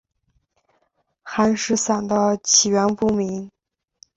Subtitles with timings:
[1.21, 3.51] 寒食散的起源不明。